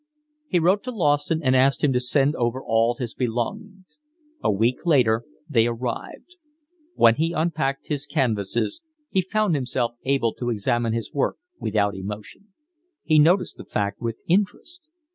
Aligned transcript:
He 0.47 0.57
wrote 0.57 0.81
to 0.85 0.91
Lawson 0.91 1.43
and 1.43 1.55
asked 1.55 1.83
him 1.83 1.93
to 1.93 1.99
send 1.99 2.35
over 2.35 2.59
all 2.59 2.95
his 2.95 3.13
belongings. 3.13 3.99
A 4.43 4.49
week 4.51 4.83
later 4.83 5.25
they 5.47 5.67
arrived. 5.67 6.37
When 6.95 7.13
he 7.13 7.33
unpacked 7.33 7.85
his 7.85 8.07
canvases 8.07 8.81
he 9.11 9.21
found 9.21 9.53
himself 9.53 9.91
able 10.03 10.33
to 10.33 10.49
examine 10.49 10.93
his 10.93 11.13
work 11.13 11.37
without 11.59 11.95
emotion. 11.95 12.47
He 13.03 13.19
noticed 13.19 13.57
the 13.57 13.63
fact 13.65 14.01
with 14.01 14.17
interest. 14.27 14.89